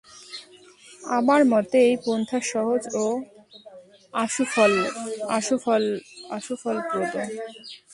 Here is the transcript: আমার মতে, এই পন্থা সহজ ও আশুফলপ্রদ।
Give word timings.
আমার 1.17 1.41
মতে, 1.51 1.77
এই 1.89 1.95
পন্থা 2.05 2.39
সহজ 2.51 2.83
ও 3.03 3.05
আশুফলপ্রদ। 6.35 7.13